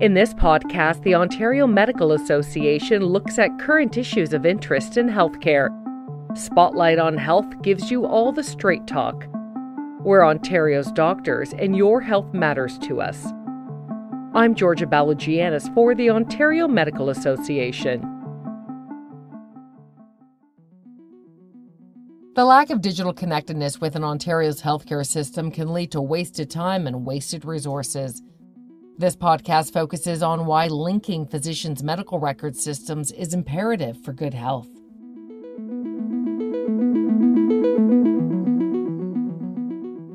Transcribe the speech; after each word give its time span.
In 0.00 0.14
this 0.14 0.32
podcast, 0.32 1.02
the 1.02 1.16
Ontario 1.16 1.66
Medical 1.66 2.12
Association 2.12 3.04
looks 3.04 3.36
at 3.36 3.58
current 3.58 3.96
issues 3.96 4.32
of 4.32 4.46
interest 4.46 4.96
in 4.96 5.08
healthcare. 5.08 5.70
Spotlight 6.38 7.00
on 7.00 7.16
Health 7.16 7.60
gives 7.62 7.90
you 7.90 8.06
all 8.06 8.30
the 8.30 8.44
straight 8.44 8.86
talk. 8.86 9.26
We're 10.04 10.24
Ontario's 10.24 10.92
doctors, 10.92 11.52
and 11.54 11.76
your 11.76 12.00
health 12.00 12.32
matters 12.32 12.78
to 12.78 13.00
us. 13.00 13.26
I'm 14.34 14.54
Georgia 14.54 14.86
Balogianis 14.86 15.74
for 15.74 15.96
the 15.96 16.10
Ontario 16.10 16.68
Medical 16.68 17.10
Association. 17.10 18.00
The 22.36 22.44
lack 22.44 22.70
of 22.70 22.82
digital 22.82 23.12
connectedness 23.12 23.80
within 23.80 24.04
Ontario's 24.04 24.62
healthcare 24.62 25.04
system 25.04 25.50
can 25.50 25.72
lead 25.72 25.90
to 25.90 26.00
wasted 26.00 26.52
time 26.52 26.86
and 26.86 27.04
wasted 27.04 27.44
resources. 27.44 28.22
This 29.00 29.14
podcast 29.14 29.72
focuses 29.72 30.24
on 30.24 30.44
why 30.44 30.66
linking 30.66 31.24
physicians' 31.24 31.84
medical 31.84 32.18
record 32.18 32.56
systems 32.56 33.12
is 33.12 33.32
imperative 33.32 33.96
for 34.02 34.12
good 34.12 34.34
health. 34.34 34.66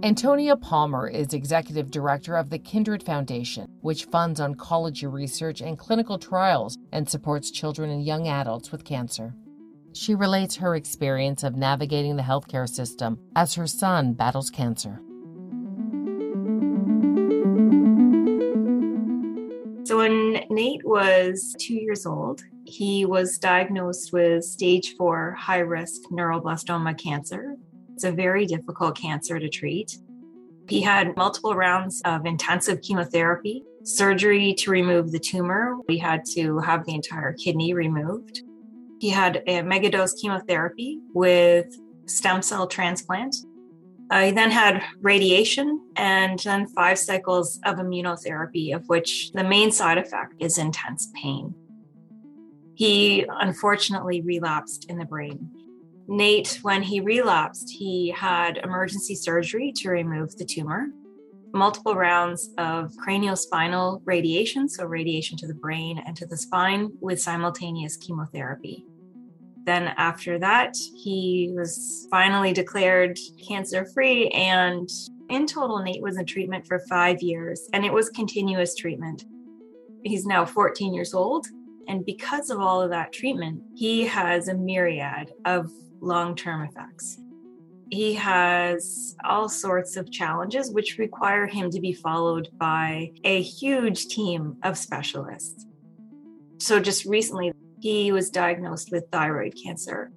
Antonia 0.04 0.58
Palmer 0.58 1.08
is 1.08 1.34
executive 1.34 1.92
director 1.92 2.36
of 2.36 2.50
the 2.50 2.60
Kindred 2.60 3.04
Foundation, 3.04 3.70
which 3.80 4.04
funds 4.04 4.42
oncology 4.42 5.10
research 5.10 5.62
and 5.62 5.80
clinical 5.80 6.18
trials 6.18 6.78
and 6.92 7.10
supports 7.10 7.52
children 7.52 7.90
and 7.90 8.04
young 8.04 8.28
adults 8.28 8.74
with 8.74 8.84
cancer. 8.84 9.34
She 9.94 10.14
relates 10.14 10.58
her 10.58 10.76
experience 10.76 11.44
of 11.44 11.56
navigating 11.56 12.18
the 12.18 12.24
healthcare 12.24 12.68
system 12.68 13.18
as 13.34 13.54
her 13.54 13.66
son 13.66 14.12
battles 14.12 14.50
cancer. 14.50 15.00
Nate 20.54 20.86
was 20.86 21.56
two 21.60 21.74
years 21.74 22.06
old, 22.06 22.42
he 22.66 23.06
was 23.06 23.38
diagnosed 23.38 24.14
with 24.14 24.44
stage 24.44 24.96
four 24.96 25.34
high 25.34 25.60
risk 25.60 26.02
neuroblastoma 26.12 26.98
cancer. 26.98 27.56
It's 27.94 28.04
a 28.04 28.12
very 28.12 28.46
difficult 28.46 28.98
cancer 28.98 29.40
to 29.40 29.50
treat. 29.50 29.98
He 30.70 30.82
had 30.82 31.16
multiple 31.18 31.56
rounds 31.56 32.02
of 32.06 32.26
intensive 32.26 32.82
chemotherapy, 32.82 33.64
surgery 33.84 34.54
to 34.60 34.72
remove 34.72 35.12
the 35.12 35.20
tumor. 35.20 35.76
We 35.88 35.98
had 35.98 36.24
to 36.36 36.60
have 36.60 36.86
the 36.86 36.96
entire 36.96 37.34
kidney 37.34 37.74
removed. 37.74 38.42
He 39.00 39.10
had 39.10 39.44
a 39.48 39.62
megadose 39.62 40.14
chemotherapy 40.22 41.00
with 41.14 41.68
stem 42.06 42.42
cell 42.42 42.68
transplant. 42.68 43.36
He 44.12 44.32
then 44.32 44.52
had 44.52 44.84
radiation 45.02 45.80
and 45.96 46.38
then 46.40 46.68
five 46.68 47.00
cycles 47.00 47.60
of 47.66 47.78
immunotherapy, 47.78 48.76
of 48.76 48.88
which 48.88 49.32
the 49.34 49.44
main 49.44 49.72
side 49.72 49.98
effect 49.98 50.36
is 50.40 50.58
intense 50.58 51.10
pain. 51.16 51.56
He 52.76 53.26
unfortunately 53.28 54.22
relapsed 54.22 54.86
in 54.90 54.98
the 54.98 55.06
brain. 55.06 55.50
Nate, 56.08 56.60
when 56.64 56.84
he 56.84 57.00
relapsed, 57.00 57.70
he 57.70 58.10
had 58.10 58.58
emergency 58.58 59.16
surgery 59.16 59.72
to 59.78 59.90
remove 59.90 60.36
the 60.38 60.46
tumor, 60.46 60.88
multiple 61.54 61.96
rounds 61.96 62.50
of 62.58 62.92
craniospinal 63.08 64.02
radiation, 64.06 64.68
so 64.68 64.86
radiation 64.86 65.38
to 65.38 65.48
the 65.48 65.54
brain 65.54 66.04
and 66.06 66.16
to 66.18 66.26
the 66.26 66.38
spine, 66.38 66.92
with 67.00 67.22
simultaneous 67.22 67.96
chemotherapy. 67.98 68.86
Then, 69.66 69.94
after 69.98 70.38
that, 70.40 70.76
he 70.96 71.52
was 71.56 72.08
finally 72.12 72.52
declared 72.52 73.18
cancer 73.48 73.86
free. 73.94 74.28
And 74.30 74.90
in 75.30 75.48
total, 75.48 75.82
Nate 75.82 76.02
was 76.02 76.18
in 76.18 76.26
treatment 76.26 76.68
for 76.68 76.80
five 76.90 77.22
years, 77.22 77.70
and 77.74 77.86
it 77.86 77.94
was 77.94 78.10
continuous 78.10 78.76
treatment. 78.76 79.26
He's 80.04 80.26
now 80.26 80.46
14 80.46 80.94
years 80.94 81.14
old. 81.14 81.48
And 81.88 82.06
because 82.06 82.50
of 82.50 82.60
all 82.60 82.82
of 82.82 82.90
that 82.92 83.14
treatment, 83.14 83.62
he 83.76 84.06
has 84.06 84.48
a 84.48 84.54
myriad 84.54 85.32
of 85.46 85.72
long 86.02 86.36
term 86.36 86.62
effects. 86.64 87.20
He 87.90 88.14
has 88.16 89.16
all 89.24 89.48
sorts 89.48 89.98
of 89.98 90.12
challenges 90.12 90.72
which 90.72 90.98
require 90.98 91.46
him 91.46 91.70
to 91.70 91.80
be 91.80 91.94
followed 91.94 92.50
by 92.58 93.12
a 93.24 93.42
huge 93.42 94.08
team 94.08 94.58
of 94.64 94.78
specialists. 94.78 95.66
So, 96.60 96.80
just 96.80 97.06
recently, 97.06 97.52
he 97.84 98.14
was 98.14 98.30
diagnosed 98.30 98.94
with 98.94 99.04
thyroid 99.12 99.54
cancer. 99.62 100.10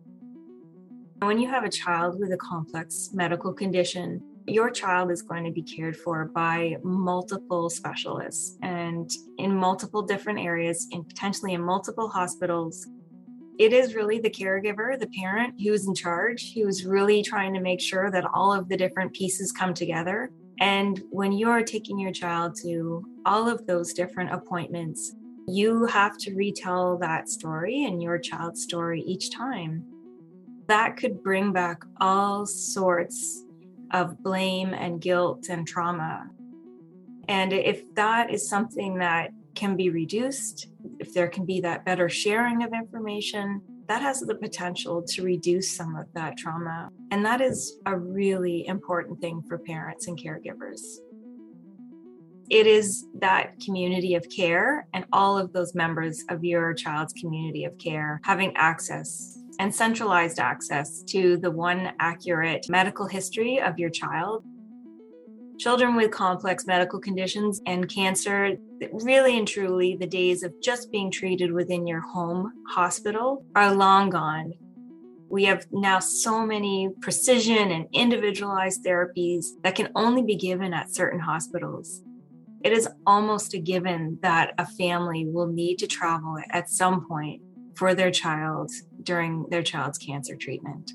When 1.19 1.41
you 1.41 1.49
have 1.49 1.65
a 1.65 1.69
child 1.69 2.21
with 2.21 2.33
a 2.33 2.37
complex 2.37 3.11
medical 3.13 3.53
condition, 3.53 4.23
your 4.47 4.71
child 4.71 5.11
is 5.11 5.21
going 5.21 5.43
to 5.43 5.51
be 5.51 5.63
cared 5.63 5.97
for 5.97 6.27
by 6.27 6.77
multiple 6.85 7.69
specialists 7.69 8.57
and 8.63 9.11
in 9.39 9.53
multiple 9.53 10.03
different 10.03 10.39
areas, 10.39 10.87
and 10.93 11.09
potentially 11.09 11.55
in 11.55 11.61
multiple 11.61 12.09
hospitals. 12.09 12.87
It 13.59 13.73
is 13.73 13.97
really 13.97 14.21
the 14.21 14.31
caregiver, 14.31 14.97
the 14.97 15.09
parent 15.09 15.55
who's 15.61 15.89
in 15.89 15.95
charge, 15.97 16.53
who's 16.55 16.87
really 16.87 17.21
trying 17.21 17.53
to 17.55 17.61
make 17.61 17.81
sure 17.81 18.13
that 18.13 18.27
all 18.33 18.53
of 18.53 18.69
the 18.69 18.77
different 18.77 19.13
pieces 19.13 19.51
come 19.51 19.75
together. 19.75 20.31
And 20.61 21.03
when 21.11 21.33
you're 21.33 21.65
taking 21.65 21.99
your 21.99 22.13
child 22.13 22.55
to 22.63 23.03
all 23.25 23.49
of 23.49 23.67
those 23.67 23.93
different 23.93 24.33
appointments, 24.33 25.17
you 25.49 25.87
have 25.87 26.19
to 26.19 26.35
retell 26.35 26.99
that 26.99 27.29
story 27.29 27.85
and 27.85 28.03
your 28.03 28.19
child's 28.19 28.63
story 28.63 29.03
each 29.03 29.31
time. 29.31 29.85
That 30.67 30.97
could 30.97 31.23
bring 31.23 31.53
back 31.53 31.85
all 32.01 32.47
sorts 32.47 33.45
of 33.93 34.23
blame 34.23 34.75
and 34.75 35.01
guilt 35.01 35.47
and 35.49 35.67
trauma. 35.67 36.29
And 37.29 37.53
if 37.53 37.95
that 37.95 38.31
is 38.31 38.49
something 38.49 38.99
that 38.99 39.31
can 39.55 39.77
be 39.77 39.91
reduced, 39.91 40.69
if 40.99 41.15
there 41.15 41.29
can 41.29 41.47
be 41.47 41.61
that 41.61 41.85
better 41.85 42.09
sharing 42.09 42.63
of 42.65 42.73
information, 42.73 43.63
that 43.89 44.03
has 44.03 44.21
the 44.21 44.35
potential 44.35 45.03
to 45.03 45.23
reduce 45.23 45.77
some 45.77 45.95
of 45.95 46.07
that 46.15 46.37
trauma. 46.37 46.91
And 47.13 47.25
that 47.25 47.41
is 47.41 47.79
a 47.87 47.97
really 47.97 48.67
important 48.67 49.21
thing 49.21 49.43
for 49.49 49.59
parents 49.59 50.09
and 50.09 50.19
caregivers 50.19 50.81
it 52.51 52.67
is 52.67 53.07
that 53.19 53.59
community 53.65 54.15
of 54.15 54.25
care 54.29 54.87
and 54.95 55.05
all 55.13 55.37
of 55.37 55.53
those 55.53 55.75
members 55.75 56.25
of 56.29 56.45
your 56.45 56.75
child's 56.75 57.13
community 57.13 57.65
of 57.65 57.77
care 57.79 58.21
having 58.25 58.57
access 58.57 59.39
and 59.59 59.75
centralized 59.75 60.39
access 60.39 61.03
to 61.03 61.39
the 61.39 61.51
one 61.51 61.93
accurate 61.99 62.67
medical 62.69 63.07
history 63.07 63.61
of 63.61 63.79
your 63.79 63.91
child. 63.91 64.45
Children 65.59 65.97
with 65.97 66.11
complex 66.11 66.67
medical 66.67 67.01
conditions 67.01 67.63
and 67.67 67.89
cancer, 67.89 68.53
really 68.93 69.39
and 69.39 69.49
truly, 69.49 69.97
the 69.97 70.07
days 70.07 70.43
of 70.43 70.53
just 70.63 70.93
being 70.93 71.11
treated 71.11 71.51
within 71.51 71.87
your 71.87 72.01
home 72.01 72.53
hospital 72.69 73.45
are 73.55 73.75
long 73.75 74.11
gone. 74.11 74.53
We 75.31 75.45
have 75.45 75.67
now 75.73 75.99
so 75.99 76.47
many 76.47 76.91
precision 77.01 77.73
and 77.73 77.87
individualized 77.93 78.85
therapies 78.85 79.47
that 79.65 79.75
can 79.75 79.89
only 79.97 80.23
be 80.23 80.37
given 80.37 80.75
at 80.75 80.95
certain 80.95 81.19
hospitals 81.19 82.03
it 82.67 82.73
is 82.73 82.89
almost 83.07 83.55
a 83.55 83.59
given 83.59 84.19
that 84.23 84.53
a 84.59 84.67
family 84.67 85.25
will 85.25 85.47
need 85.47 85.79
to 85.79 85.87
travel 85.87 86.37
at 86.51 86.69
some 86.69 87.07
point 87.07 87.41
for 87.77 87.95
their 87.95 88.11
child 88.11 88.73
during 89.05 89.47
their 89.51 89.63
child's 89.63 89.99
cancer 89.99 90.35
treatment. 90.35 90.91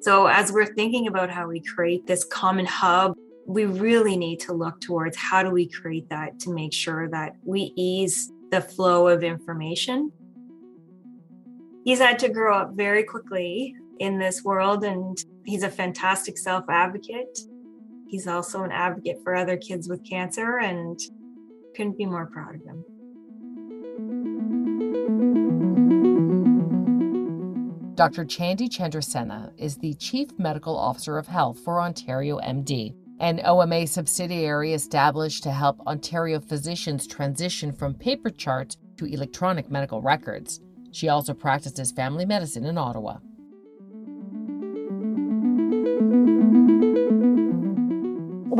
So, 0.00 0.26
as 0.26 0.50
we're 0.50 0.72
thinking 0.74 1.08
about 1.08 1.28
how 1.28 1.48
we 1.48 1.60
create 1.60 2.06
this 2.06 2.24
common 2.24 2.64
hub, 2.64 3.14
we 3.46 3.66
really 3.66 4.16
need 4.16 4.40
to 4.40 4.54
look 4.54 4.80
towards 4.80 5.18
how 5.18 5.42
do 5.42 5.50
we 5.50 5.68
create 5.68 6.08
that 6.08 6.40
to 6.40 6.50
make 6.50 6.72
sure 6.72 7.10
that 7.10 7.36
we 7.44 7.74
ease 7.76 8.32
the 8.50 8.62
flow 8.62 9.06
of 9.08 9.22
information. 9.22 10.10
He's 11.84 11.98
had 11.98 12.18
to 12.20 12.30
grow 12.30 12.56
up 12.56 12.72
very 12.72 13.04
quickly 13.04 13.74
in 13.98 14.18
this 14.18 14.42
world, 14.42 14.82
and 14.82 15.22
he's 15.44 15.62
a 15.62 15.68
fantastic 15.68 16.38
self 16.38 16.64
advocate. 16.70 17.38
He's 18.12 18.26
also 18.26 18.62
an 18.62 18.70
advocate 18.70 19.20
for 19.24 19.34
other 19.34 19.56
kids 19.56 19.88
with 19.88 20.06
cancer 20.06 20.58
and 20.58 21.00
couldn't 21.74 21.96
be 21.96 22.04
more 22.04 22.26
proud 22.26 22.56
of 22.56 22.60
him. 22.60 22.84
Dr. 27.94 28.26
Chandy 28.26 28.68
Chandrasena 28.68 29.52
is 29.56 29.78
the 29.78 29.94
Chief 29.94 30.28
Medical 30.38 30.76
Officer 30.76 31.16
of 31.16 31.26
Health 31.26 31.60
for 31.64 31.80
Ontario 31.80 32.38
MD, 32.40 32.94
an 33.18 33.40
OMA 33.46 33.86
subsidiary 33.86 34.74
established 34.74 35.42
to 35.44 35.50
help 35.50 35.80
Ontario 35.86 36.38
physicians 36.38 37.06
transition 37.06 37.72
from 37.72 37.94
paper 37.94 38.28
charts 38.28 38.76
to 38.98 39.06
electronic 39.06 39.70
medical 39.70 40.02
records. 40.02 40.60
She 40.90 41.08
also 41.08 41.32
practices 41.32 41.90
family 41.92 42.26
medicine 42.26 42.66
in 42.66 42.76
Ottawa. 42.76 43.20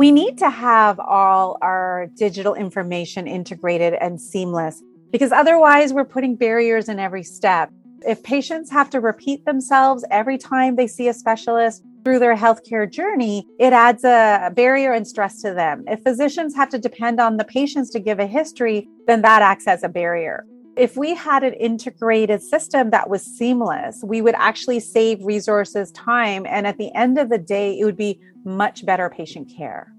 We 0.03 0.11
need 0.11 0.37
to 0.37 0.49
have 0.49 0.99
all 0.99 1.57
our 1.61 2.09
digital 2.15 2.55
information 2.55 3.25
integrated 3.25 3.93
and 3.93 4.19
seamless 4.19 4.83
because 5.13 5.31
otherwise 5.31 5.93
we're 5.93 6.03
putting 6.03 6.35
barriers 6.35 6.89
in 6.89 6.99
every 6.99 7.23
step. 7.23 7.71
If 8.05 8.21
patients 8.21 8.69
have 8.69 8.89
to 8.89 8.99
repeat 8.99 9.45
themselves 9.45 10.03
every 10.11 10.37
time 10.37 10.75
they 10.75 10.87
see 10.87 11.07
a 11.07 11.13
specialist, 11.13 11.85
through 12.03 12.19
their 12.19 12.35
healthcare 12.35 12.91
journey, 12.91 13.47
it 13.61 13.71
adds 13.71 14.03
a 14.03 14.51
barrier 14.53 14.91
and 14.91 15.07
stress 15.07 15.41
to 15.41 15.53
them. 15.53 15.85
If 15.87 16.03
physicians 16.03 16.53
have 16.53 16.67
to 16.71 16.77
depend 16.77 17.21
on 17.21 17.37
the 17.37 17.45
patients 17.45 17.89
to 17.91 17.99
give 18.01 18.19
a 18.19 18.27
history, 18.27 18.89
then 19.07 19.21
that 19.21 19.41
acts 19.41 19.67
as 19.67 19.83
a 19.83 19.87
barrier. 19.87 20.45
If 20.75 20.97
we 20.97 21.13
had 21.15 21.43
an 21.43 21.53
integrated 21.53 22.41
system 22.41 22.89
that 22.89 23.09
was 23.09 23.23
seamless, 23.23 24.03
we 24.03 24.21
would 24.21 24.35
actually 24.35 24.81
save 24.81 25.23
resources, 25.23 25.91
time, 25.91 26.45
and 26.45 26.67
at 26.67 26.77
the 26.77 26.93
end 26.93 27.17
of 27.17 27.29
the 27.29 27.37
day, 27.37 27.79
it 27.79 27.85
would 27.85 27.95
be 27.95 28.19
much 28.43 28.85
better 28.85 29.09
patient 29.09 29.51
care. 29.55 29.92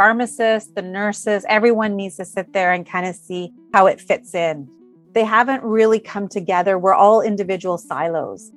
Pharmacists, 0.00 0.72
the 0.74 0.80
nurses, 0.80 1.44
everyone 1.46 1.94
needs 1.94 2.16
to 2.16 2.24
sit 2.24 2.54
there 2.54 2.72
and 2.72 2.88
kind 2.88 3.04
of 3.04 3.14
see 3.14 3.52
how 3.74 3.86
it 3.86 4.00
fits 4.00 4.34
in. 4.34 4.66
They 5.12 5.24
haven't 5.24 5.62
really 5.62 6.00
come 6.00 6.26
together. 6.26 6.78
We're 6.78 6.94
all 6.94 7.20
individual 7.20 7.76
silos. 7.76 8.50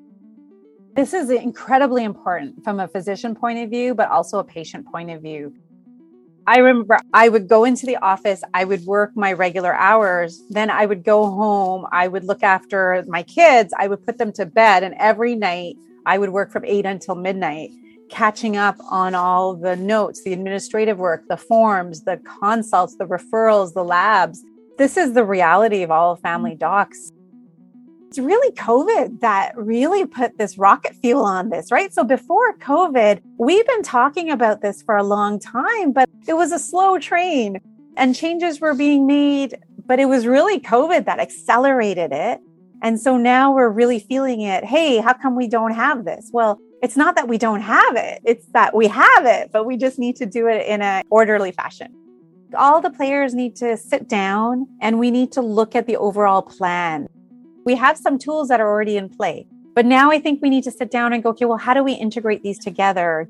This 0.96 1.14
is 1.14 1.30
incredibly 1.30 2.06
important 2.06 2.64
from 2.64 2.80
a 2.80 2.88
physician 2.88 3.36
point 3.36 3.60
of 3.60 3.70
view, 3.70 3.94
but 3.94 4.10
also 4.10 4.40
a 4.40 4.44
patient 4.46 4.90
point 4.90 5.12
of 5.12 5.22
view. 5.22 5.54
I 6.48 6.60
remember 6.60 6.98
I 7.14 7.28
would 7.28 7.50
go 7.50 7.66
into 7.66 7.86
the 7.86 7.98
office, 7.98 8.42
I 8.54 8.64
would 8.64 8.86
work 8.86 9.12
my 9.14 9.34
regular 9.34 9.76
hours, 9.76 10.44
then 10.50 10.70
I 10.70 10.86
would 10.86 11.04
go 11.04 11.30
home, 11.30 11.86
I 11.92 12.08
would 12.08 12.24
look 12.24 12.42
after 12.42 13.04
my 13.10 13.24
kids, 13.24 13.74
I 13.78 13.90
would 13.90 14.06
put 14.06 14.18
them 14.18 14.32
to 14.40 14.46
bed, 14.46 14.84
and 14.84 14.96
every 14.98 15.36
night 15.36 15.76
I 16.06 16.20
would 16.20 16.30
work 16.30 16.54
from 16.54 16.64
eight 16.64 16.86
until 16.86 17.16
midnight, 17.16 17.72
catching 18.10 18.58
up 18.58 18.76
on 18.90 19.16
all 19.16 19.56
the 19.56 19.76
notes, 19.76 20.24
the 20.24 20.34
administrative 20.34 21.00
work, 21.00 21.24
the 21.30 21.38
forms, 21.38 22.04
the 22.04 22.18
consults, 22.40 22.96
the 22.98 23.06
referrals, 23.06 23.74
the 23.74 23.84
labs. 23.84 24.44
This 24.78 24.98
is 24.98 25.14
the 25.14 25.24
reality 25.24 25.84
of 25.84 25.92
all 25.92 26.16
family 26.16 26.52
mm-hmm. 26.52 26.60
docs 26.60 27.12
it's 28.14 28.20
really 28.20 28.52
COVID 28.52 29.22
that 29.22 29.54
really 29.58 30.06
put 30.06 30.38
this 30.38 30.60
rocket 30.60 30.96
fuel 30.98 31.24
on 31.24 31.50
this, 31.50 31.72
right? 31.72 31.92
So 31.92 32.04
before 32.04 32.56
COVID, 32.60 33.20
we've 33.40 33.66
been 33.66 33.82
talking 33.82 34.30
about 34.30 34.62
this 34.62 34.84
for 34.84 34.96
a 34.96 35.02
long 35.02 35.40
time, 35.40 35.92
but 35.92 36.08
it 36.28 36.36
was 36.36 36.52
a 36.52 36.60
slow 36.60 37.00
train 37.00 37.60
and 37.98 38.16
changes 38.16 38.62
were 38.62 38.76
being 38.76 39.08
made, 39.08 39.58
but 39.88 40.00
it 40.00 40.06
was 40.06 40.28
really 40.28 40.60
COVID 40.60 41.06
that 41.06 41.20
accelerated 41.20 42.12
it. 42.12 42.40
And 42.84 43.02
so 43.02 43.18
now 43.18 43.52
we're 43.52 43.70
really 43.70 43.98
feeling 43.98 44.42
it. 44.42 44.64
Hey, 44.64 44.98
how 44.98 45.14
come 45.14 45.36
we 45.36 45.48
don't 45.48 45.74
have 45.74 46.06
this? 46.06 46.30
Well, 46.32 46.60
it's 46.84 46.98
not 46.98 47.16
that 47.16 47.30
we 47.30 47.38
don't 47.38 47.62
have 47.62 47.96
it. 47.96 48.22
It's 48.26 48.46
that 48.48 48.76
we 48.76 48.88
have 48.88 49.26
it, 49.26 49.52
but 49.54 49.66
we 49.66 49.78
just 49.78 49.98
need 49.98 50.18
to 50.18 50.26
do 50.26 50.48
it 50.48 50.68
in 50.68 50.82
an 50.82 51.04
orderly 51.10 51.54
fashion. 51.54 51.96
All 52.56 52.82
the 52.82 52.90
players 52.90 53.34
need 53.34 53.56
to 53.56 53.78
sit 53.78 54.10
down 54.10 54.68
and 54.82 55.00
we 55.00 55.10
need 55.10 55.32
to 55.32 55.42
look 55.42 55.76
at 55.76 55.88
the 55.88 55.96
overall 55.96 56.42
plan. 56.42 57.08
We 57.66 57.76
have 57.76 57.98
some 57.98 58.20
tools 58.20 58.50
that 58.50 58.60
are 58.60 58.68
already 58.68 58.98
in 58.98 59.08
play. 59.08 59.48
But 59.74 59.86
now 59.86 60.12
I 60.12 60.20
think 60.20 60.42
we 60.42 60.50
need 60.50 60.66
to 60.66 60.72
sit 60.72 60.92
down 60.92 61.14
and 61.14 61.24
go, 61.24 61.30
okay, 61.30 61.46
well, 61.46 61.58
how 61.58 61.74
do 61.74 61.84
we 61.84 61.94
integrate 61.94 62.44
these 62.44 62.60
together? 62.60 63.30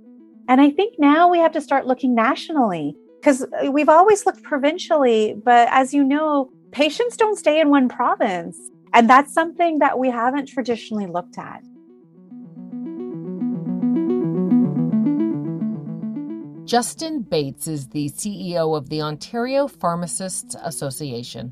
And 0.50 0.60
I 0.60 0.72
think 0.72 0.96
now 0.98 1.30
we 1.30 1.38
have 1.38 1.52
to 1.54 1.62
start 1.62 1.86
looking 1.86 2.16
nationally 2.16 2.96
because 3.20 3.46
we've 3.70 3.88
always 3.88 4.26
looked 4.26 4.42
provincially. 4.42 5.36
But 5.46 5.68
as 5.72 5.94
you 5.94 6.04
know, 6.04 6.50
patients 6.72 7.16
don't 7.16 7.38
stay 7.38 7.62
in 7.62 7.70
one 7.70 7.88
province. 7.88 8.58
And 8.94 9.08
that's 9.08 9.32
something 9.32 9.78
that 9.78 10.00
we 10.00 10.10
haven't 10.10 10.48
traditionally 10.48 11.06
looked 11.06 11.38
at. 11.38 11.64
Justin 16.66 17.22
Bates 17.22 17.68
is 17.68 17.90
the 17.90 18.10
CEO 18.10 18.78
of 18.78 18.90
the 18.90 19.02
Ontario 19.02 19.68
Pharmacists 19.68 20.56
Association. 20.64 21.52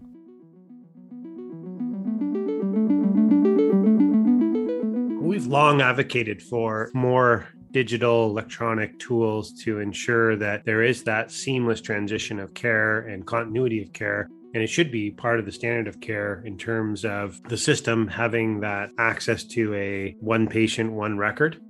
we've 5.31 5.47
long 5.47 5.81
advocated 5.81 6.43
for 6.43 6.91
more 6.93 7.47
digital 7.71 8.25
electronic 8.25 8.99
tools 8.99 9.53
to 9.53 9.79
ensure 9.79 10.35
that 10.35 10.65
there 10.65 10.83
is 10.83 11.03
that 11.03 11.31
seamless 11.31 11.79
transition 11.79 12.37
of 12.37 12.53
care 12.53 12.99
and 13.07 13.25
continuity 13.25 13.81
of 13.81 13.93
care. 13.93 14.27
And 14.53 14.61
it 14.61 14.67
should 14.67 14.91
be 14.91 15.09
part 15.09 15.39
of 15.39 15.45
the 15.45 15.51
standard 15.53 15.87
of 15.87 16.01
care 16.01 16.43
in 16.45 16.57
terms 16.57 17.05
of 17.05 17.41
the 17.43 17.55
system 17.55 18.09
having 18.09 18.59
that 18.59 18.89
access 18.99 19.45
to 19.45 19.73
a 19.73 20.15
one 20.19 20.47
patient, 20.47 20.91
one 20.91 21.17
record. 21.17 21.61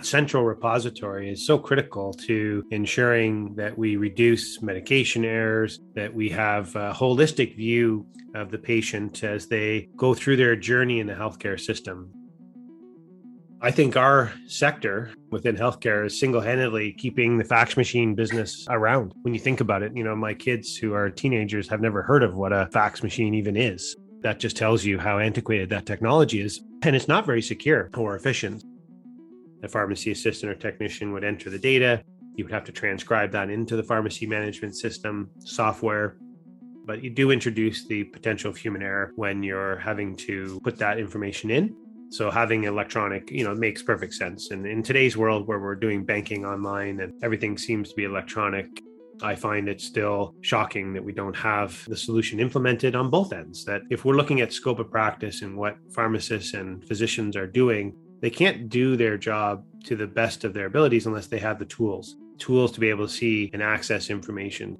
Central 0.00 0.44
repository 0.44 1.30
is 1.30 1.44
so 1.44 1.58
critical 1.58 2.12
to 2.12 2.64
ensuring 2.70 3.54
that 3.56 3.76
we 3.76 3.96
reduce 3.96 4.62
medication 4.62 5.24
errors, 5.24 5.80
that 5.94 6.14
we 6.14 6.28
have 6.28 6.74
a 6.76 6.92
holistic 6.92 7.56
view 7.56 8.06
of 8.34 8.50
the 8.50 8.58
patient 8.58 9.24
as 9.24 9.48
they 9.48 9.88
go 9.96 10.14
through 10.14 10.36
their 10.36 10.54
journey 10.54 11.00
in 11.00 11.08
the 11.08 11.14
healthcare 11.14 11.58
system. 11.58 12.12
I 13.60 13.72
think 13.72 13.96
our 13.96 14.32
sector 14.46 15.10
within 15.32 15.56
healthcare 15.56 16.06
is 16.06 16.20
single 16.20 16.40
handedly 16.40 16.92
keeping 16.92 17.36
the 17.36 17.44
fax 17.44 17.76
machine 17.76 18.14
business 18.14 18.64
around. 18.70 19.12
When 19.22 19.34
you 19.34 19.40
think 19.40 19.60
about 19.60 19.82
it, 19.82 19.96
you 19.96 20.04
know, 20.04 20.14
my 20.14 20.32
kids 20.32 20.76
who 20.76 20.94
are 20.94 21.10
teenagers 21.10 21.68
have 21.68 21.80
never 21.80 22.02
heard 22.02 22.22
of 22.22 22.36
what 22.36 22.52
a 22.52 22.68
fax 22.72 23.02
machine 23.02 23.34
even 23.34 23.56
is. 23.56 23.96
That 24.20 24.38
just 24.38 24.56
tells 24.56 24.84
you 24.84 24.96
how 24.96 25.18
antiquated 25.18 25.70
that 25.70 25.86
technology 25.86 26.40
is. 26.40 26.60
And 26.82 26.94
it's 26.94 27.08
not 27.08 27.26
very 27.26 27.42
secure 27.42 27.90
or 27.96 28.14
efficient. 28.14 28.62
The 29.60 29.68
pharmacy 29.68 30.10
assistant 30.10 30.52
or 30.52 30.54
technician 30.54 31.12
would 31.12 31.24
enter 31.24 31.50
the 31.50 31.58
data. 31.58 32.02
You 32.36 32.44
would 32.44 32.52
have 32.52 32.64
to 32.64 32.72
transcribe 32.72 33.32
that 33.32 33.50
into 33.50 33.76
the 33.76 33.82
pharmacy 33.82 34.26
management 34.26 34.76
system 34.76 35.30
software. 35.40 36.16
But 36.86 37.02
you 37.02 37.10
do 37.10 37.30
introduce 37.30 37.86
the 37.86 38.04
potential 38.04 38.50
of 38.50 38.56
human 38.56 38.82
error 38.82 39.12
when 39.16 39.42
you're 39.42 39.76
having 39.78 40.16
to 40.28 40.60
put 40.62 40.78
that 40.78 40.98
information 40.98 41.50
in 41.50 41.74
so 42.10 42.30
having 42.30 42.64
electronic, 42.64 43.30
you 43.30 43.44
know, 43.44 43.54
makes 43.54 43.82
perfect 43.82 44.14
sense. 44.14 44.50
And 44.50 44.66
in 44.66 44.82
today's 44.82 45.16
world 45.16 45.46
where 45.46 45.58
we're 45.58 45.74
doing 45.74 46.04
banking 46.04 46.46
online 46.46 47.00
and 47.00 47.12
everything 47.22 47.58
seems 47.58 47.90
to 47.90 47.96
be 47.96 48.04
electronic, 48.04 48.66
I 49.20 49.34
find 49.34 49.68
it 49.68 49.80
still 49.80 50.34
shocking 50.40 50.94
that 50.94 51.04
we 51.04 51.12
don't 51.12 51.36
have 51.36 51.84
the 51.86 51.96
solution 51.96 52.40
implemented 52.40 52.94
on 52.94 53.10
both 53.10 53.32
ends. 53.32 53.64
That 53.64 53.82
if 53.90 54.04
we're 54.04 54.14
looking 54.14 54.40
at 54.40 54.52
scope 54.52 54.78
of 54.78 54.90
practice 54.90 55.42
and 55.42 55.56
what 55.56 55.76
pharmacists 55.92 56.54
and 56.54 56.82
physicians 56.86 57.36
are 57.36 57.46
doing, 57.46 57.94
they 58.20 58.30
can't 58.30 58.68
do 58.68 58.96
their 58.96 59.16
job 59.16 59.64
to 59.84 59.96
the 59.96 60.06
best 60.06 60.44
of 60.44 60.52
their 60.54 60.66
abilities 60.66 61.06
unless 61.06 61.26
they 61.28 61.38
have 61.38 61.58
the 61.58 61.64
tools, 61.64 62.16
tools 62.38 62.72
to 62.72 62.80
be 62.80 62.90
able 62.90 63.06
to 63.06 63.12
see 63.12 63.50
and 63.52 63.62
access 63.62 64.10
information. 64.10 64.76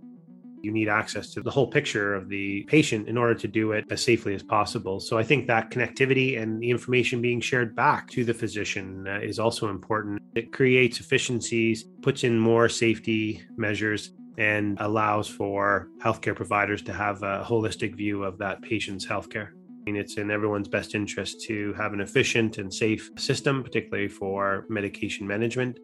You 0.61 0.73
need 0.73 0.88
access 0.88 1.32
to 1.35 1.40
the 1.40 1.52
whole 1.52 1.69
picture 1.69 2.14
of 2.14 2.29
the 2.29 2.64
patient 2.64 3.08
in 3.08 3.17
order 3.17 3.35
to 3.37 3.46
do 3.46 3.73
it 3.73 3.85
as 3.90 4.02
safely 4.02 4.35
as 4.35 4.43
possible. 4.43 4.99
So 4.99 5.17
I 5.17 5.23
think 5.23 5.46
that 5.46 5.70
connectivity 5.70 6.40
and 6.43 6.61
the 6.61 6.69
information 6.69 7.23
being 7.23 7.40
shared 7.40 7.76
back 7.76 8.11
to 8.11 8.25
the 8.25 8.35
physician 8.35 9.06
uh, 9.06 9.20
is 9.20 9.38
also 9.38 9.70
important. 9.70 10.20
It 10.35 10.52
creates 10.52 10.99
efficiencies, 10.99 11.85
puts 12.02 12.25
in 12.25 12.38
more 12.38 12.69
safety 12.69 13.40
measures, 13.56 14.11
and 14.37 14.79
allows 14.81 15.29
for 15.29 15.88
healthcare 16.02 16.35
providers 16.35 16.82
to 16.82 16.93
have 16.93 17.23
a 17.23 17.45
holistic 17.45 17.95
view 17.95 18.25
of 18.25 18.38
that 18.38 18.62
patient's 18.62 19.07
healthcare. 19.07 19.50
It's 19.97 20.16
in 20.16 20.30
everyone's 20.30 20.68
best 20.68 20.95
interest 20.95 21.42
to 21.42 21.73
have 21.75 21.92
an 21.92 22.00
efficient 22.00 22.59
and 22.59 22.73
safe 22.73 23.11
system, 23.16 23.62
particularly 23.62 24.09
for 24.09 24.66
medication 24.68 25.26
management. 25.26 25.78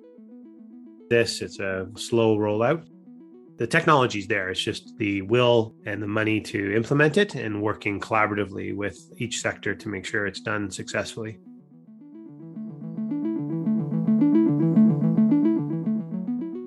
This, 1.11 1.43
it's 1.43 1.61
a 1.61 1.89
slow 1.97 2.37
rollout 2.37 2.87
the 3.57 3.67
technology's 3.67 4.27
there. 4.27 4.51
It's 4.51 4.61
just 4.61 4.97
the 4.99 5.23
will 5.23 5.75
and 5.87 6.03
the 6.03 6.07
money 6.07 6.41
to 6.41 6.75
implement 6.75 7.17
it 7.17 7.35
and 7.35 7.63
working 7.63 8.01
collaboratively 8.01 8.75
with 8.75 8.99
each 9.19 9.41
sector 9.41 9.75
to 9.75 9.89
make 9.89 10.05
sure 10.05 10.27
it's 10.27 10.41
done 10.41 10.71
successfully. 10.71 11.39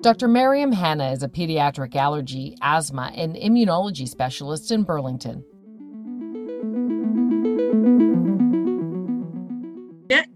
Dr. 0.02 0.30
Mariam 0.30 0.72
Hanna 0.72 1.12
is 1.12 1.24
a 1.24 1.28
pediatric 1.28 1.94
allergy, 1.96 2.56
asthma, 2.62 3.12
and 3.16 3.36
immunology 3.36 4.08
specialist 4.08 4.72
in 4.72 4.84
Burlington. 4.84 5.44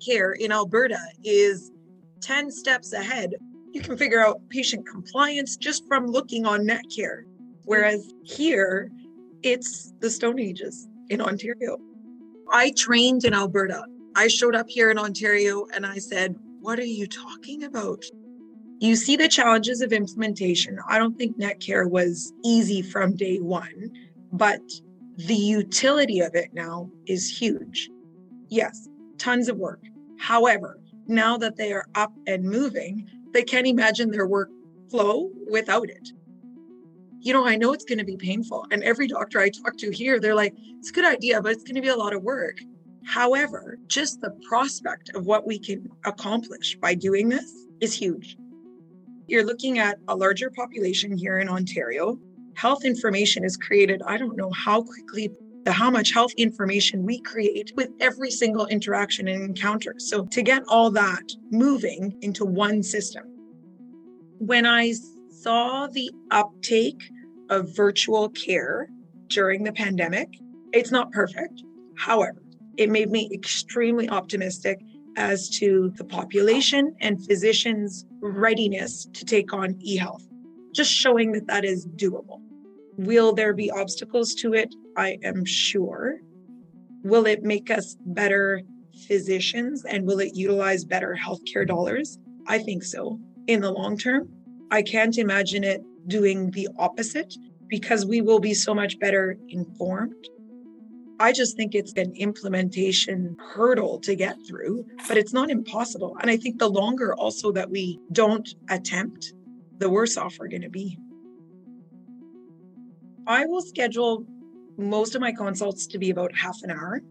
Netcare 0.02 0.36
in 0.38 0.52
Alberta 0.52 1.00
is 1.24 1.72
10 2.22 2.52
steps 2.52 2.94
ahead 2.94 3.34
you 3.74 3.82
can 3.82 3.98
figure 3.98 4.24
out 4.24 4.42
patient 4.50 4.86
compliance 4.86 5.56
just 5.56 5.88
from 5.88 6.06
looking 6.06 6.46
on 6.46 6.68
Netcare. 6.68 7.24
Whereas 7.64 8.14
here, 8.24 8.90
it's 9.44 9.94
the 10.00 10.10
Stone 10.10 10.40
Ages 10.40 10.88
in 11.10 11.22
Ontario. 11.22 11.78
I 12.52 12.74
trained 12.76 13.24
in 13.24 13.34
Alberta. 13.34 13.86
I 14.16 14.28
showed 14.28 14.56
up 14.56 14.68
here 14.68 14.92
in 14.92 14.98
Ontario 14.98 15.66
and 15.74 15.86
I 15.86 16.00
said, 16.00 16.36
What 16.60 16.80
are 16.80 16.84
you 16.84 17.08
talking 17.08 17.64
about? 17.64 18.04
You 18.80 18.96
see 18.96 19.16
the 19.16 19.30
challenges 19.30 19.82
of 19.82 19.94
implementation. 19.94 20.78
I 20.90 20.98
don't 20.98 21.18
think 21.18 21.40
Netcare 21.40 21.90
was 21.90 22.34
easy 22.44 22.82
from 22.82 23.16
day 23.16 23.38
one, 23.38 23.92
but 24.34 24.62
the 25.16 25.36
utility 25.36 26.20
of 26.20 26.36
it 26.36 26.50
now 26.54 26.90
is 27.06 27.30
huge. 27.30 27.90
Yes, 28.50 28.90
tons 29.22 29.48
of 29.48 29.58
work. 29.58 29.82
However, 30.20 30.80
now 31.08 31.38
that 31.38 31.56
they 31.56 31.72
are 31.72 31.86
up 31.96 32.14
and 32.28 32.44
moving, 32.44 33.08
they 33.34 33.44
can't 33.44 33.68
imagine 33.68 34.10
their 34.12 34.28
workflow 34.28 35.30
without 35.50 35.90
it. 35.90 36.10
You 37.20 37.34
know, 37.34 37.46
I 37.46 37.56
know 37.56 37.72
it's 37.72 37.86
going 37.86 38.00
to 38.00 38.04
be 38.04 38.18
painful. 38.18 38.66
And 38.72 38.82
every 38.84 39.08
doctor 39.08 39.40
I 39.40 39.50
talk 39.50 39.78
to 39.78 39.92
here, 39.92 40.20
they're 40.20 40.36
like, 40.36 40.56
it's 40.58 40.90
a 40.90 40.94
good 40.94 41.06
idea, 41.06 41.40
but 41.42 41.52
it's 41.52 41.64
going 41.64 41.76
to 41.76 41.82
be 41.82 41.90
a 41.90 41.96
lot 41.96 42.14
of 42.14 42.24
work. 42.24 42.58
However, 43.06 43.78
just 43.88 44.22
the 44.22 44.32
prospect 44.48 45.12
of 45.16 45.26
what 45.26 45.46
we 45.46 45.60
can 45.60 45.88
accomplish 46.06 46.76
by 46.78 46.96
doing 46.96 47.30
this 47.30 47.54
is 47.80 47.94
huge. 47.94 48.38
You're 49.28 49.46
looking 49.46 49.78
at 49.78 50.00
a 50.08 50.16
larger 50.16 50.50
population 50.50 51.16
here 51.16 51.38
in 51.40 51.48
Ontario. 51.48 52.20
Health 52.56 52.86
information 52.86 53.44
is 53.44 53.56
created, 53.56 54.02
I 54.06 54.18
don't 54.18 54.36
know 54.36 54.52
how 54.52 54.82
quickly, 54.82 55.30
how 55.68 55.92
much 55.92 56.14
health 56.14 56.32
information 56.38 57.06
we 57.06 57.22
create 57.22 57.72
with 57.76 57.90
every 58.00 58.32
single 58.32 58.66
interaction 58.68 59.28
and 59.28 59.44
encounter. 59.44 59.96
So 59.98 60.26
to 60.26 60.42
get 60.42 60.64
all 60.68 60.90
that 60.92 61.24
moving 61.52 62.18
into 62.22 62.46
one 62.46 62.82
system. 62.82 63.24
When 64.40 64.66
I 64.66 64.94
saw 65.30 65.88
the 65.88 66.12
uptake 66.32 67.02
of 67.50 67.76
virtual 67.76 68.30
care 68.30 68.88
during 69.28 69.64
the 69.64 69.72
pandemic, 69.74 70.30
it's 70.74 70.92
not 70.92 71.12
perfect. 71.12 71.62
However, 71.96 72.42
it 72.78 72.90
made 72.90 73.12
me 73.12 73.30
extremely 73.32 74.10
optimistic 74.10 74.82
as 75.18 75.50
to 75.50 75.92
the 75.98 76.06
population 76.06 76.96
and 77.02 77.24
physicians' 77.26 78.06
readiness 78.22 79.06
to 79.14 79.26
take 79.26 79.54
on 79.54 79.76
e 79.82 79.98
health, 79.98 80.26
just 80.74 80.92
showing 80.92 81.34
that 81.34 81.48
that 81.48 81.66
is 81.66 81.86
doable. 81.86 82.42
Will 83.06 83.34
there 83.34 83.54
be 83.54 83.72
obstacles 83.72 84.34
to 84.36 84.54
it? 84.54 84.74
I 84.98 85.18
am 85.24 85.46
sure. 85.46 86.20
Will 87.04 87.26
it 87.26 87.44
make 87.44 87.72
us 87.72 87.96
better 88.06 88.62
physicians 89.08 89.84
and 89.86 90.06
will 90.06 90.20
it 90.20 90.36
utilize 90.36 90.86
better 90.86 91.18
healthcare 91.22 91.68
dollars? 91.68 92.18
I 92.48 92.60
think 92.60 92.84
so 92.84 93.20
in 93.48 93.62
the 93.62 93.72
long 93.72 93.98
term. 93.98 94.30
I 94.72 94.82
can't 94.82 95.18
imagine 95.18 95.64
it 95.64 95.82
doing 96.08 96.52
the 96.52 96.70
opposite 96.78 97.34
because 97.68 98.06
we 98.06 98.22
will 98.22 98.40
be 98.40 98.54
so 98.54 98.74
much 98.74 99.00
better 99.00 99.38
informed 99.50 100.14
I 101.22 101.32
just 101.32 101.56
think 101.56 101.76
it's 101.76 101.94
an 101.98 102.14
implementation 102.16 103.38
hurdle 103.54 104.00
to 104.00 104.16
get 104.16 104.36
through, 104.48 104.88
but 105.08 105.18
it's 105.18 105.34
not 105.34 105.52
impossible. 105.52 106.18
And 106.20 106.32
I 106.32 106.36
think 106.36 106.58
the 106.58 106.68
longer 106.68 107.14
also 107.14 107.52
that 107.52 107.70
we 107.70 108.00
don't 108.12 108.50
attempt, 108.72 109.32
the 109.78 109.88
worse 109.88 110.18
off 110.18 110.38
we're 110.40 110.48
going 110.48 110.64
to 110.64 110.70
be. 110.70 110.98
I 113.28 113.46
will 113.46 113.62
schedule 113.62 114.26
most 114.78 115.16
of 115.16 115.22
my 115.22 115.32
consults 115.32 115.86
to 115.88 115.98
be 115.98 116.10
about 116.10 116.36
half 116.36 116.58
an 116.64 116.72
hour. 116.72 117.02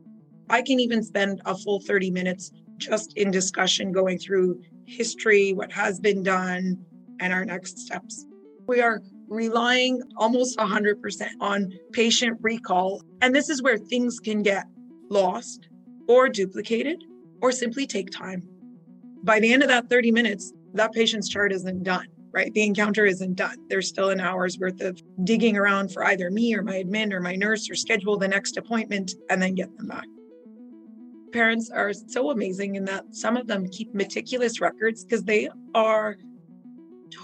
I 0.49 0.63
can 0.63 0.81
even 0.81 1.03
spend 1.03 1.41
a 1.45 1.57
full 1.57 1.81
30 1.81 2.11
minutes 2.11 2.51
just 2.79 3.17
in 3.17 3.31
discussion 3.31 3.93
going 3.93 4.19
through 4.19 4.61
history, 4.87 5.53
what 5.53 5.71
has 5.73 6.01
been 6.01 6.23
done, 6.23 6.79
and 7.21 7.33
our 7.33 7.45
next 7.45 7.79
steps. 7.79 8.27
We 8.67 8.81
are 8.81 9.01
relying 9.29 10.03
almost 10.17 10.59
100% 10.59 11.29
on 11.41 11.73
patient 11.93 12.39
recall. 12.41 13.03
And 13.21 13.35
this 13.35 13.49
is 13.49 13.63
where 13.63 13.79
things 13.79 14.19
can 14.19 14.43
get 14.43 14.65
lost 15.09 15.69
or 16.09 16.29
duplicated 16.29 17.05
or 17.41 17.53
simply 17.53 17.87
take 17.87 18.11
time. 18.11 18.43
By 19.23 19.39
the 19.39 19.53
end 19.53 19.63
of 19.63 19.69
that 19.69 19.89
30 19.89 20.11
minutes, 20.11 20.53
that 20.75 20.93
patient's 20.93 21.29
chart 21.29 21.53
isn't 21.53 21.85
done, 21.85 22.07
right? 22.33 22.53
The 22.53 22.63
encounter 22.63 23.05
isn't 23.05 23.37
done. 23.37 23.57
There's 23.69 23.89
still 23.89 24.11
an 24.11 24.21
hour's 24.21 24.59
worth 24.59 24.81
of 24.81 25.01
digging 25.25 25.57
around 25.57 25.93
for 25.93 26.05
either 26.05 26.31
me 26.31 26.55
or 26.55 26.63
my 26.63 26.83
admin 26.83 27.13
or 27.13 27.21
my 27.21 27.35
nurse 27.37 27.71
or 27.71 27.75
schedule 27.75 28.19
the 28.19 28.29
next 28.29 28.57
appointment 28.57 29.13
and 29.29 29.41
then 29.41 29.55
get 29.55 29.77
them 29.77 29.89
back. 29.89 30.07
Parents 31.33 31.71
are 31.71 31.93
so 31.93 32.31
amazing 32.31 32.75
in 32.75 32.85
that 32.87 33.05
some 33.15 33.37
of 33.37 33.47
them 33.47 33.69
keep 33.69 33.95
meticulous 33.95 34.61
records 34.61 35.05
because 35.05 35.23
they 35.25 35.49
are 35.75 36.17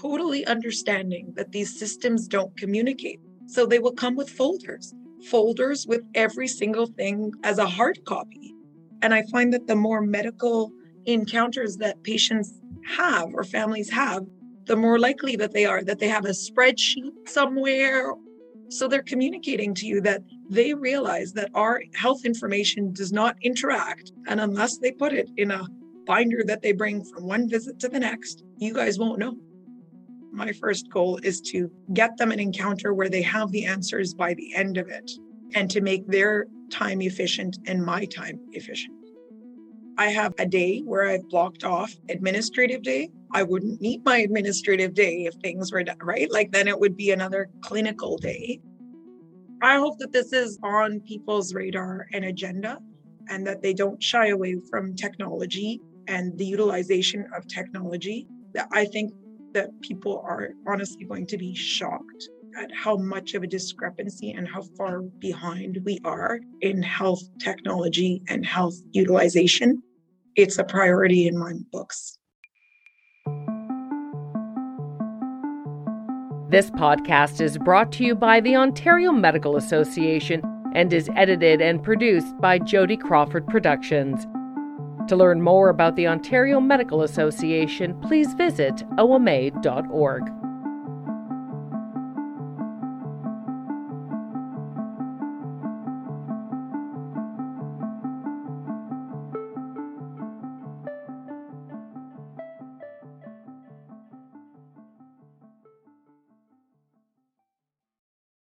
totally 0.01 0.45
understanding 0.45 1.33
that 1.35 1.51
these 1.51 1.77
systems 1.77 2.27
don't 2.27 2.55
communicate. 2.57 3.19
So 3.47 3.65
they 3.65 3.79
will 3.79 3.93
come 3.93 4.15
with 4.15 4.29
folders, 4.29 4.93
folders 5.29 5.85
with 5.87 6.01
every 6.15 6.47
single 6.47 6.87
thing 6.87 7.31
as 7.43 7.57
a 7.57 7.67
hard 7.67 7.99
copy. 8.05 8.53
And 9.01 9.13
I 9.13 9.23
find 9.31 9.53
that 9.53 9.67
the 9.67 9.75
more 9.75 10.01
medical 10.01 10.71
encounters 11.05 11.77
that 11.77 12.03
patients 12.03 12.59
have 12.87 13.33
or 13.33 13.43
families 13.43 13.89
have, 13.91 14.25
the 14.67 14.75
more 14.75 14.99
likely 14.99 15.35
that 15.37 15.53
they 15.53 15.65
are 15.65 15.83
that 15.83 15.99
they 15.99 16.07
have 16.07 16.25
a 16.25 16.29
spreadsheet 16.29 17.11
somewhere. 17.25 18.13
So 18.69 18.87
they're 18.87 19.03
communicating 19.03 19.73
to 19.75 19.85
you 19.85 20.01
that 20.01 20.21
they 20.49 20.73
realize 20.73 21.31
that 21.33 21.49
our 21.53 21.81
health 21.95 22.25
information 22.25 22.91
does 22.91 23.13
not 23.13 23.37
interact. 23.41 24.11
And 24.27 24.41
unless 24.41 24.77
they 24.77 24.91
put 24.91 25.13
it 25.13 25.29
in 25.37 25.51
a 25.51 25.65
binder 26.05 26.43
that 26.45 26.61
they 26.61 26.73
bring 26.73 27.03
from 27.05 27.27
one 27.27 27.49
visit 27.49 27.79
to 27.79 27.87
the 27.87 27.99
next, 27.99 28.43
you 28.57 28.73
guys 28.73 28.99
won't 28.99 29.19
know 29.19 29.37
my 30.37 30.51
first 30.53 30.89
goal 30.91 31.19
is 31.23 31.41
to 31.41 31.69
get 31.93 32.15
them 32.17 32.31
an 32.31 32.39
encounter 32.39 32.93
where 32.93 33.09
they 33.09 33.23
have 33.23 33.51
the 33.51 33.65
answers 33.65 34.13
by 34.13 34.33
the 34.35 34.53
end 34.55 34.77
of 34.77 34.87
it 34.87 35.11
and 35.55 35.69
to 35.71 35.81
make 35.81 36.05
their 36.07 36.45
time 36.69 37.01
efficient 37.01 37.57
and 37.65 37.83
my 37.83 38.05
time 38.05 38.39
efficient. 38.51 38.96
I 39.99 40.09
have 40.09 40.33
a 40.37 40.45
day 40.45 40.79
where 40.81 41.07
I've 41.07 41.27
blocked 41.27 41.63
off 41.63 41.91
administrative 42.09 42.83
day. 42.83 43.09
I 43.33 43.43
wouldn't 43.43 43.81
need 43.81 44.05
my 44.05 44.17
administrative 44.17 44.93
day 44.93 45.25
if 45.25 45.33
things 45.35 45.71
were 45.71 45.83
done 45.83 45.97
right. 46.01 46.31
Like 46.31 46.51
then 46.51 46.67
it 46.67 46.79
would 46.79 46.95
be 46.95 47.11
another 47.11 47.49
clinical 47.61 48.17
day. 48.17 48.61
I 49.61 49.77
hope 49.77 49.97
that 49.97 50.11
this 50.11 50.33
is 50.33 50.59
on 50.61 50.99
people's 50.99 51.53
radar 51.53 52.05
and 52.13 52.25
agenda 52.25 52.77
and 53.27 53.45
that 53.47 53.63
they 53.63 53.73
don't 53.73 54.01
shy 54.01 54.27
away 54.27 54.57
from 54.69 54.95
technology 54.95 55.81
and 56.07 56.37
the 56.37 56.45
utilization 56.45 57.25
of 57.35 57.47
technology. 57.47 58.27
I 58.71 58.85
think 58.85 59.13
that 59.53 59.69
people 59.81 60.23
are 60.23 60.51
honestly 60.67 61.05
going 61.05 61.25
to 61.27 61.37
be 61.37 61.55
shocked 61.55 62.29
at 62.59 62.69
how 62.71 62.97
much 62.97 63.33
of 63.33 63.43
a 63.43 63.47
discrepancy 63.47 64.31
and 64.31 64.47
how 64.47 64.61
far 64.77 65.01
behind 65.01 65.79
we 65.85 65.99
are 66.03 66.39
in 66.61 66.81
health 66.83 67.21
technology 67.39 68.21
and 68.29 68.45
health 68.45 68.75
utilization. 68.91 69.81
It's 70.37 70.59
a 70.59 70.63
priority 70.63 71.27
in 71.27 71.35
my 71.35 71.53
books. 71.71 72.19
This 76.51 76.69
podcast 76.69 77.41
is 77.41 77.57
brought 77.57 77.91
to 77.93 78.03
you 78.05 78.13
by 78.13 78.39
the 78.39 78.55
Ontario 78.55 79.11
Medical 79.11 79.57
Association 79.57 80.43
and 80.75 80.93
is 80.93 81.09
edited 81.15 81.59
and 81.59 81.81
produced 81.81 82.39
by 82.39 82.59
Jody 82.59 82.97
Crawford 82.97 83.47
Productions. 83.47 84.27
To 85.09 85.15
learn 85.15 85.41
more 85.41 85.69
about 85.69 85.95
the 85.95 86.05
Ontario 86.05 86.59
Medical 86.59 87.01
Association, 87.01 87.99
please 88.01 88.35
visit 88.35 88.83
oma.org. 88.99 90.23